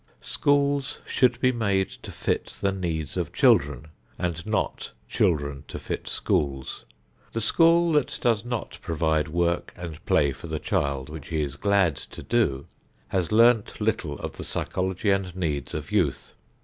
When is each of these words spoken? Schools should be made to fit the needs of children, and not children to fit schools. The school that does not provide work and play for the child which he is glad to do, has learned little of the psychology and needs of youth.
Schools 0.23 0.99
should 1.05 1.39
be 1.39 1.51
made 1.51 1.87
to 1.87 2.11
fit 2.11 2.57
the 2.59 2.71
needs 2.71 3.17
of 3.17 3.31
children, 3.31 3.89
and 4.17 4.43
not 4.47 4.93
children 5.07 5.63
to 5.67 5.77
fit 5.77 6.07
schools. 6.07 6.85
The 7.33 7.39
school 7.39 7.91
that 7.91 8.17
does 8.19 8.43
not 8.43 8.79
provide 8.81 9.27
work 9.27 9.71
and 9.77 10.03
play 10.07 10.31
for 10.31 10.47
the 10.47 10.57
child 10.57 11.07
which 11.09 11.27
he 11.27 11.43
is 11.43 11.55
glad 11.55 11.97
to 11.97 12.23
do, 12.23 12.65
has 13.09 13.31
learned 13.31 13.71
little 13.79 14.17
of 14.17 14.37
the 14.37 14.43
psychology 14.43 15.11
and 15.11 15.35
needs 15.35 15.75
of 15.75 15.91
youth. 15.91 16.33